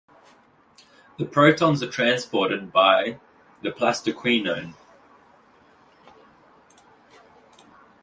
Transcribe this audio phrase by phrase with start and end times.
[1.19, 3.19] The protons are transported by
[3.61, 4.73] the plastoquinone.